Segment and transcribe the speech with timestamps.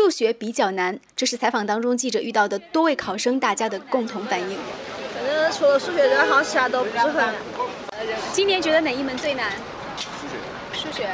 [0.00, 4.58] 数学比较难，这是采访当中记者遇到的多位考生大家的共同反应。
[5.14, 7.34] 反正除了数学之外，好像其他都不是很难。
[8.32, 9.52] 今年觉得哪一门最难？
[10.72, 10.90] 数学。
[10.90, 11.06] 数学。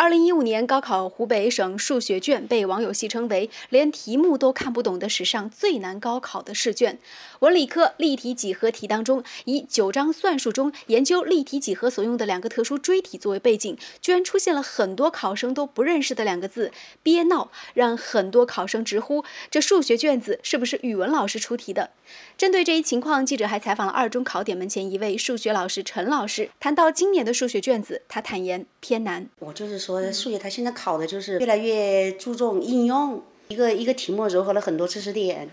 [0.00, 6.98] 二零一五年高考湖北省数学卷被网友戏称为连题目都看不懂的史上最难高考的试卷。
[7.40, 16.72] 文理科立体几何题当中，以九章算术中研究立体几何所用的两个特殊锥体作为背景，居然出现了很多考生都不认识的两个字
[17.04, 21.90] “憋闹”，让很多考生直呼这数学卷子是不是语文老师出题的？
[22.38, 29.28] 针对这一情况，记者还采访了二中考点门前一位数学老师陈老师，谈到今年的数学卷子，他坦言偏难。
[29.38, 35.48] 我就是说，数学它现在考的就是越来越注重应用，一个一个题目糅合了很多知识点，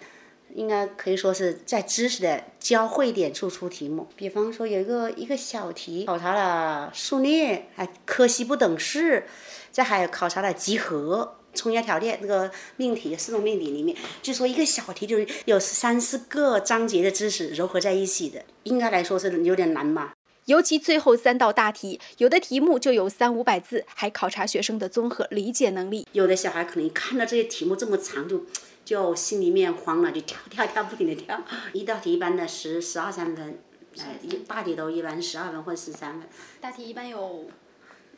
[0.53, 4.07] 应该可以说是在知识的交汇点处出题目。
[4.15, 9.25] 比方说有一个一个小题考察了数列，还柯西不等式，
[9.71, 11.35] 再还有考察了集合。
[11.53, 20.11] 冲压条件这个命题四种命题里面，就说一个小题就是有三四个章节的知识糅合在一起的，应该来说是有点难嘛。
[20.47, 26.07] 尤其最后三道大题，有的题目就有三五百字，还考察学生的综合理解能力。
[26.13, 28.45] 有的小孩可能一看到这些题目这么长，就
[28.85, 31.43] 就心里面慌了，就跳跳跳，不停的跳。
[31.73, 33.59] 一道题一般的十十二三分，
[33.99, 34.17] 哎，
[34.47, 36.29] 大题都一般十二分或十三分。
[36.61, 37.49] 大题一般有，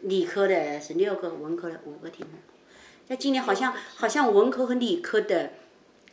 [0.01, 2.37] 理科的是六个，文科的五个题目。
[3.07, 5.53] 那今年好像好像文科和理科的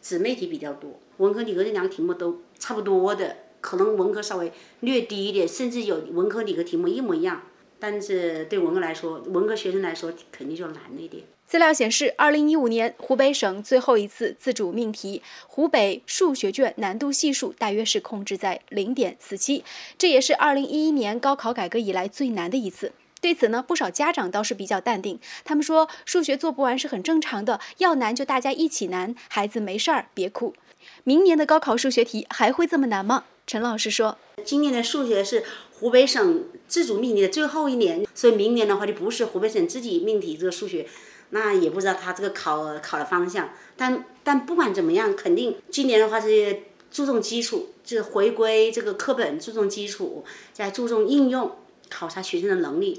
[0.00, 3.36] 姊妹题比较多，文科理科这两个题目都差不多的。
[3.66, 7.42] 可能文科稍微略低一点，甚至有文科理科题目一模一样，
[7.80, 11.24] 但是对文科来说，文科学生来说肯定就难了一点。
[11.48, 19.64] 资料显示，二零一五年湖北省最后一次自主命题湖北数学卷难度系数大约是控制在零点四七，
[19.98, 22.92] 这也是二零一一年高考改革以来最难的一次。
[23.20, 30.54] 对此呢，不少家长倒是比较淡定，他们说数学做不完是很正常的，要难就大家一起难，孩子没事儿别哭。
[31.02, 33.24] 明年的高考数学题还会这么难吗？
[33.46, 35.44] 陈老师说：“今年的数学是
[35.78, 40.84] 湖北省自主命题的最后一年，所以明年的话就不是湖北省自己命题这个数学，
[41.30, 43.50] 那也不知道他这个考考的方向。
[43.76, 51.52] 但但不管怎么样，肯定今年的话是注重基础，就是回归这个课本，注重基础，再注重应用，
[51.88, 52.94] 考察学生的能力。”